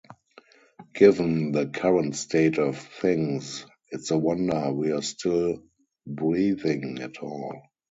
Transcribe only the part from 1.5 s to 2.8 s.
the current state of